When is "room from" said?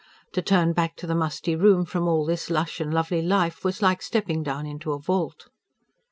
1.55-2.07